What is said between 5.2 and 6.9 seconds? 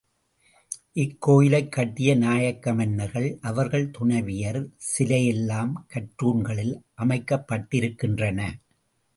எல்லாம் கற்றூண்களில்